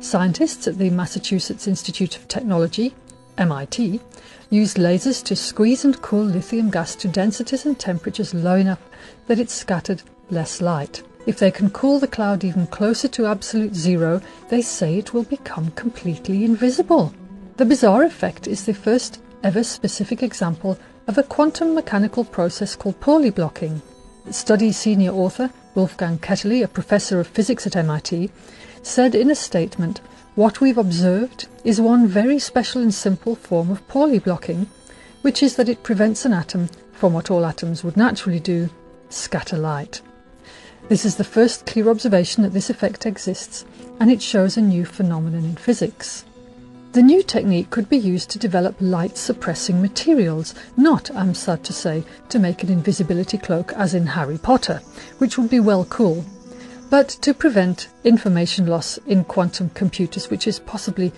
Scientists 0.00 0.66
at 0.66 0.78
the 0.78 0.88
Massachusetts 0.88 1.68
Institute 1.68 2.16
of 2.16 2.28
Technology, 2.28 2.94
MIT, 3.36 4.00
used 4.48 4.78
lasers 4.78 5.22
to 5.24 5.36
squeeze 5.36 5.84
and 5.84 6.00
cool 6.00 6.24
lithium 6.24 6.70
gas 6.70 6.94
to 6.94 7.06
densities 7.06 7.66
and 7.66 7.78
temperatures 7.78 8.32
low 8.32 8.54
enough 8.54 8.80
that 9.26 9.38
it 9.38 9.50
scattered 9.50 10.02
less 10.30 10.62
light. 10.62 11.02
If 11.26 11.38
they 11.38 11.50
can 11.50 11.68
cool 11.68 11.98
the 11.98 12.08
cloud 12.08 12.42
even 12.42 12.66
closer 12.68 13.08
to 13.08 13.26
absolute 13.26 13.74
zero, 13.74 14.22
they 14.48 14.62
say 14.62 14.96
it 14.96 15.12
will 15.12 15.24
become 15.24 15.72
completely 15.72 16.42
invisible. 16.42 17.12
The 17.56 17.64
bizarre 17.64 18.02
effect 18.02 18.48
is 18.48 18.66
the 18.66 18.74
first 18.74 19.20
ever 19.44 19.62
specific 19.62 20.24
example 20.24 20.76
of 21.06 21.18
a 21.18 21.22
quantum 21.22 21.72
mechanical 21.72 22.24
process 22.24 22.74
called 22.74 22.98
Pauli 22.98 23.30
blocking. 23.30 23.80
Study 24.28 24.72
senior 24.72 25.12
author 25.12 25.50
Wolfgang 25.76 26.18
Ketterle, 26.18 26.64
a 26.64 26.68
professor 26.68 27.20
of 27.20 27.28
physics 27.28 27.64
at 27.64 27.76
MIT, 27.76 28.32
said 28.82 29.14
in 29.14 29.30
a 29.30 29.36
statement, 29.36 30.00
What 30.34 30.60
we've 30.60 30.76
observed 30.76 31.46
is 31.62 31.80
one 31.80 32.08
very 32.08 32.40
special 32.40 32.82
and 32.82 32.92
simple 32.92 33.36
form 33.36 33.70
of 33.70 33.86
Pauli 33.86 34.18
blocking, 34.18 34.66
which 35.22 35.40
is 35.40 35.54
that 35.54 35.68
it 35.68 35.84
prevents 35.84 36.24
an 36.24 36.32
atom 36.32 36.68
from 36.92 37.12
what 37.12 37.30
all 37.30 37.46
atoms 37.46 37.84
would 37.84 37.96
naturally 37.96 38.40
do 38.40 38.68
scatter 39.10 39.56
light. 39.56 40.00
This 40.88 41.04
is 41.04 41.14
the 41.14 41.22
first 41.22 41.66
clear 41.66 41.88
observation 41.88 42.42
that 42.42 42.52
this 42.52 42.68
effect 42.68 43.06
exists, 43.06 43.64
and 44.00 44.10
it 44.10 44.20
shows 44.20 44.56
a 44.56 44.60
new 44.60 44.84
phenomenon 44.84 45.44
in 45.44 45.54
physics. 45.54 46.24
The 46.94 47.02
new 47.02 47.24
technique 47.24 47.70
could 47.70 47.88
be 47.88 47.96
used 47.96 48.30
to 48.30 48.38
develop 48.38 48.76
light 48.78 49.18
suppressing 49.18 49.82
materials, 49.82 50.54
not, 50.76 51.10
I'm 51.10 51.34
sad 51.34 51.64
to 51.64 51.72
say, 51.72 52.04
to 52.28 52.38
make 52.38 52.62
an 52.62 52.70
invisibility 52.70 53.36
cloak 53.36 53.72
as 53.72 53.94
in 53.94 54.06
Harry 54.06 54.38
Potter, 54.38 54.80
which 55.18 55.36
would 55.36 55.50
be 55.50 55.58
well 55.58 55.86
cool, 55.86 56.24
but 56.90 57.08
to 57.08 57.34
prevent 57.34 57.88
information 58.04 58.66
loss 58.66 58.98
in 59.08 59.24
quantum 59.24 59.70
computers, 59.70 60.30
which 60.30 60.46
is 60.46 60.60
possibly 60.60 61.12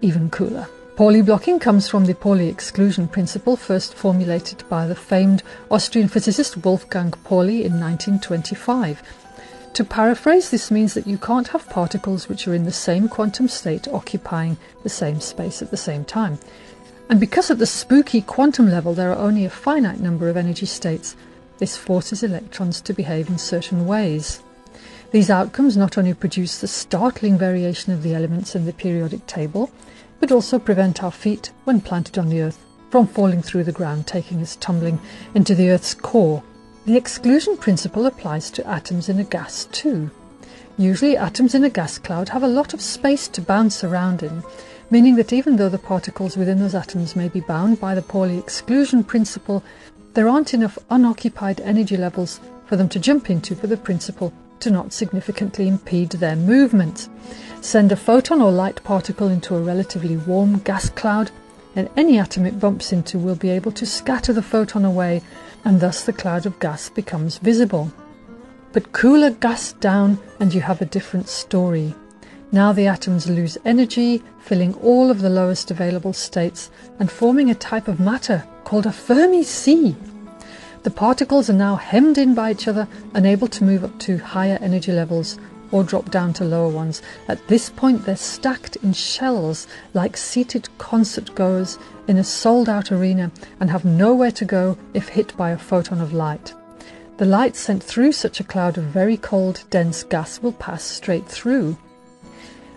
even 0.00 0.30
cooler. 0.30 0.66
Pauli 0.96 1.20
blocking 1.20 1.58
comes 1.58 1.86
from 1.86 2.06
the 2.06 2.14
Pauli 2.14 2.48
exclusion 2.48 3.06
principle, 3.06 3.58
first 3.58 3.92
formulated 3.92 4.66
by 4.70 4.86
the 4.86 4.94
famed 4.94 5.42
Austrian 5.70 6.08
physicist 6.08 6.64
Wolfgang 6.64 7.10
Pauli 7.24 7.66
in 7.66 7.78
1925 7.78 9.02
to 9.74 9.84
paraphrase, 9.84 10.50
this 10.50 10.70
means 10.70 10.94
that 10.94 11.06
you 11.06 11.16
can't 11.16 11.48
have 11.48 11.68
particles 11.68 12.28
which 12.28 12.48
are 12.48 12.54
in 12.54 12.64
the 12.64 12.72
same 12.72 13.08
quantum 13.08 13.48
state 13.48 13.86
occupying 13.88 14.56
the 14.82 14.88
same 14.88 15.20
space 15.20 15.62
at 15.62 15.70
the 15.70 15.76
same 15.76 16.04
time. 16.04 16.38
And 17.08 17.20
because 17.20 17.50
at 17.50 17.58
the 17.58 17.66
spooky 17.66 18.20
quantum 18.20 18.68
level 18.68 18.94
there 18.94 19.10
are 19.10 19.18
only 19.18 19.44
a 19.44 19.50
finite 19.50 20.00
number 20.00 20.28
of 20.28 20.36
energy 20.36 20.66
states, 20.66 21.16
this 21.58 21.76
forces 21.76 22.22
electrons 22.22 22.80
to 22.82 22.92
behave 22.92 23.28
in 23.28 23.38
certain 23.38 23.86
ways. 23.86 24.42
These 25.12 25.30
outcomes 25.30 25.76
not 25.76 25.98
only 25.98 26.14
produce 26.14 26.60
the 26.60 26.68
startling 26.68 27.36
variation 27.36 27.92
of 27.92 28.02
the 28.02 28.14
elements 28.14 28.54
in 28.54 28.64
the 28.64 28.72
periodic 28.72 29.26
table, 29.26 29.70
but 30.20 30.32
also 30.32 30.58
prevent 30.58 31.02
our 31.02 31.10
feet, 31.10 31.50
when 31.64 31.80
planted 31.80 32.18
on 32.18 32.28
the 32.28 32.42
Earth, 32.42 32.58
from 32.90 33.06
falling 33.06 33.42
through 33.42 33.64
the 33.64 33.72
ground, 33.72 34.06
taking 34.06 34.40
us 34.40 34.56
tumbling 34.56 35.00
into 35.34 35.54
the 35.54 35.70
Earth's 35.70 35.94
core 35.94 36.42
the 36.86 36.96
exclusion 36.96 37.56
principle 37.56 38.06
applies 38.06 38.50
to 38.50 38.66
atoms 38.66 39.08
in 39.08 39.18
a 39.18 39.24
gas 39.24 39.66
too. 39.66 40.10
Usually 40.78 41.16
atoms 41.16 41.54
in 41.54 41.62
a 41.62 41.70
gas 41.70 41.98
cloud 41.98 42.30
have 42.30 42.42
a 42.42 42.48
lot 42.48 42.72
of 42.72 42.80
space 42.80 43.28
to 43.28 43.42
bounce 43.42 43.84
around 43.84 44.22
in, 44.22 44.42
meaning 44.90 45.16
that 45.16 45.32
even 45.32 45.56
though 45.56 45.68
the 45.68 45.78
particles 45.78 46.36
within 46.36 46.58
those 46.58 46.74
atoms 46.74 47.14
may 47.14 47.28
be 47.28 47.40
bound 47.40 47.78
by 47.78 47.94
the 47.94 48.02
Pauli 48.02 48.38
exclusion 48.38 49.04
principle, 49.04 49.62
there 50.14 50.28
aren't 50.28 50.54
enough 50.54 50.78
unoccupied 50.88 51.60
energy 51.60 51.96
levels 51.96 52.40
for 52.66 52.76
them 52.76 52.88
to 52.88 52.98
jump 52.98 53.28
into 53.28 53.54
for 53.54 53.66
the 53.66 53.76
principle 53.76 54.32
to 54.60 54.70
not 54.70 54.92
significantly 54.92 55.68
impede 55.68 56.10
their 56.10 56.36
movement. 56.36 57.08
Send 57.60 57.92
a 57.92 57.96
photon 57.96 58.40
or 58.40 58.50
light 58.50 58.82
particle 58.84 59.28
into 59.28 59.54
a 59.54 59.60
relatively 59.60 60.16
warm 60.16 60.58
gas 60.60 60.88
cloud, 60.90 61.30
and 61.76 61.88
any 61.96 62.18
atom 62.18 62.46
it 62.46 62.58
bumps 62.58 62.92
into 62.92 63.18
will 63.18 63.36
be 63.36 63.50
able 63.50 63.72
to 63.72 63.86
scatter 63.86 64.32
the 64.32 64.42
photon 64.42 64.84
away 64.84 65.22
and 65.64 65.80
thus 65.80 66.04
the 66.04 66.12
cloud 66.12 66.46
of 66.46 66.58
gas 66.58 66.88
becomes 66.88 67.38
visible. 67.38 67.92
But 68.72 68.92
cool 68.92 69.24
a 69.24 69.30
gas 69.30 69.72
down 69.72 70.18
and 70.38 70.54
you 70.54 70.60
have 70.60 70.80
a 70.80 70.86
different 70.86 71.28
story. 71.28 71.94
Now 72.52 72.72
the 72.72 72.86
atoms 72.86 73.28
lose 73.28 73.58
energy, 73.64 74.22
filling 74.40 74.74
all 74.74 75.10
of 75.10 75.20
the 75.20 75.30
lowest 75.30 75.70
available 75.70 76.12
states 76.12 76.70
and 76.98 77.10
forming 77.10 77.50
a 77.50 77.54
type 77.54 77.88
of 77.88 78.00
matter 78.00 78.44
called 78.64 78.86
a 78.86 78.92
Fermi 78.92 79.44
sea. 79.44 79.94
The 80.82 80.90
particles 80.90 81.50
are 81.50 81.54
now 81.54 81.76
hemmed 81.76 82.16
in 82.16 82.34
by 82.34 82.52
each 82.52 82.66
other, 82.66 82.88
unable 83.14 83.48
to 83.48 83.64
move 83.64 83.84
up 83.84 83.98
to 84.00 84.18
higher 84.18 84.58
energy 84.62 84.92
levels 84.92 85.38
or 85.72 85.84
drop 85.84 86.10
down 86.10 86.32
to 86.34 86.44
lower 86.44 86.68
ones. 86.68 87.02
At 87.28 87.46
this 87.48 87.70
point, 87.70 88.04
they're 88.04 88.16
stacked 88.16 88.76
in 88.76 88.92
shells 88.92 89.66
like 89.94 90.16
seated 90.16 90.68
concert 90.78 91.34
goers 91.34 91.78
in 92.08 92.16
a 92.16 92.24
sold 92.24 92.68
out 92.68 92.90
arena 92.90 93.30
and 93.60 93.70
have 93.70 93.84
nowhere 93.84 94.32
to 94.32 94.44
go 94.44 94.76
if 94.94 95.08
hit 95.08 95.36
by 95.36 95.50
a 95.50 95.58
photon 95.58 96.00
of 96.00 96.12
light. 96.12 96.52
The 97.18 97.26
light 97.26 97.54
sent 97.54 97.82
through 97.82 98.12
such 98.12 98.40
a 98.40 98.44
cloud 98.44 98.78
of 98.78 98.84
very 98.84 99.16
cold, 99.16 99.64
dense 99.68 100.02
gas 100.02 100.40
will 100.42 100.52
pass 100.52 100.82
straight 100.82 101.28
through. 101.28 101.76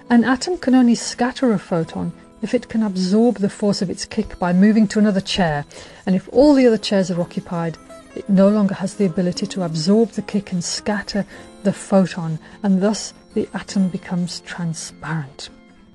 An 0.10 0.24
atom 0.26 0.58
can 0.58 0.76
only 0.76 0.96
scatter 0.96 1.54
a 1.54 1.58
photon 1.58 2.12
if 2.42 2.54
it 2.54 2.68
can 2.68 2.84
absorb 2.84 3.38
the 3.38 3.50
force 3.50 3.82
of 3.82 3.90
its 3.90 4.04
kick 4.04 4.38
by 4.38 4.52
moving 4.52 4.86
to 4.90 5.00
another 5.00 5.22
chair, 5.22 5.66
and 6.06 6.14
if 6.14 6.28
all 6.34 6.54
the 6.54 6.68
other 6.68 6.78
chairs 6.78 7.10
are 7.10 7.22
occupied, 7.22 7.78
it 8.16 8.30
no 8.30 8.48
longer 8.48 8.76
has 8.76 8.96
the 8.96 9.06
ability 9.06 9.48
to 9.48 9.64
absorb 9.64 10.12
the 10.12 10.22
kick 10.22 10.52
and 10.52 10.64
scatter 10.64 11.26
the 11.64 11.74
photon, 11.74 12.40
and 12.62 12.82
thus 12.82 13.14
the 13.34 13.48
atom 13.54 13.90
becomes 13.90 14.42
transparent. 14.42 15.50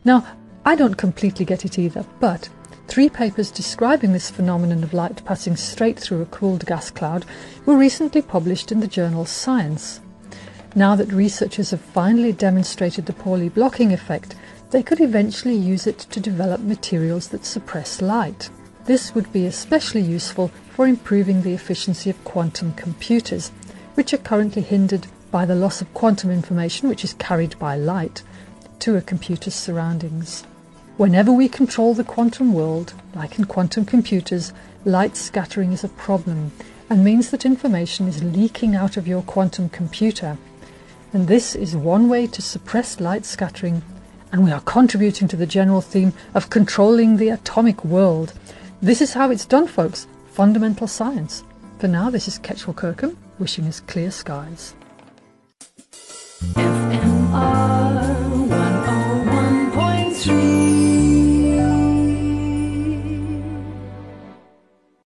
Now, 0.04 0.26
I 0.64 0.74
don't 0.74 0.96
completely 0.96 1.44
get 1.44 1.64
it 1.64 1.78
either, 1.78 2.04
but 2.20 2.48
three 2.88 3.08
papers 3.08 3.50
describing 3.50 4.12
this 4.12 4.30
phenomenon 4.30 4.82
of 4.82 4.94
light 4.94 5.24
passing 5.24 5.56
straight 5.56 5.98
through 5.98 6.22
a 6.22 6.26
cooled 6.26 6.66
gas 6.66 6.90
cloud 6.90 7.24
were 7.66 7.76
recently 7.76 8.22
published 8.22 8.72
in 8.72 8.80
the 8.80 8.86
journal 8.86 9.24
Science. 9.24 10.00
Now 10.74 10.96
that 10.96 11.12
researchers 11.12 11.70
have 11.70 11.80
finally 11.80 12.32
demonstrated 12.32 13.06
the 13.06 13.12
Pauli 13.12 13.48
blocking 13.48 13.92
effect, 13.92 14.34
they 14.70 14.82
could 14.82 15.00
eventually 15.00 15.54
use 15.54 15.86
it 15.86 15.98
to 15.98 16.20
develop 16.20 16.60
materials 16.60 17.28
that 17.28 17.44
suppress 17.44 18.02
light. 18.02 18.50
This 18.88 19.14
would 19.14 19.30
be 19.34 19.44
especially 19.44 20.00
useful 20.00 20.50
for 20.70 20.86
improving 20.86 21.42
the 21.42 21.52
efficiency 21.52 22.08
of 22.08 22.24
quantum 22.24 22.72
computers, 22.72 23.52
which 23.96 24.14
are 24.14 24.24
currently 24.30 24.62
hindered 24.62 25.08
by 25.30 25.44
the 25.44 25.54
loss 25.54 25.82
of 25.82 25.92
quantum 25.92 26.30
information, 26.30 26.88
which 26.88 27.04
is 27.04 27.12
carried 27.18 27.58
by 27.58 27.76
light, 27.76 28.22
to 28.78 28.96
a 28.96 29.02
computer's 29.02 29.54
surroundings. 29.54 30.44
Whenever 30.96 31.30
we 31.30 31.50
control 31.50 31.92
the 31.92 32.02
quantum 32.02 32.54
world, 32.54 32.94
like 33.14 33.38
in 33.38 33.44
quantum 33.44 33.84
computers, 33.84 34.54
light 34.86 35.18
scattering 35.18 35.72
is 35.72 35.84
a 35.84 35.88
problem 35.90 36.50
and 36.88 37.04
means 37.04 37.28
that 37.28 37.44
information 37.44 38.08
is 38.08 38.24
leaking 38.24 38.74
out 38.74 38.96
of 38.96 39.06
your 39.06 39.20
quantum 39.20 39.68
computer. 39.68 40.38
And 41.12 41.28
this 41.28 41.54
is 41.54 41.76
one 41.76 42.08
way 42.08 42.26
to 42.28 42.40
suppress 42.40 43.00
light 43.00 43.26
scattering, 43.26 43.82
and 44.32 44.44
we 44.44 44.50
are 44.50 44.62
contributing 44.62 45.28
to 45.28 45.36
the 45.36 45.46
general 45.46 45.82
theme 45.82 46.14
of 46.32 46.48
controlling 46.48 47.18
the 47.18 47.28
atomic 47.28 47.84
world. 47.84 48.32
This 48.80 49.00
is 49.00 49.12
how 49.12 49.32
it's 49.32 49.44
done, 49.44 49.66
folks. 49.66 50.06
Fundamental 50.32 50.86
science. 50.86 51.42
For 51.80 51.88
now, 51.88 52.10
this 52.10 52.28
is 52.28 52.38
Ketchel 52.38 52.76
Kirkham, 52.76 53.18
wishing 53.40 53.66
us 53.66 53.80
clear 53.80 54.12
skies. 54.12 54.74